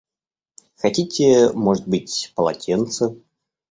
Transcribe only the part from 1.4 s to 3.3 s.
может быть, полотенце?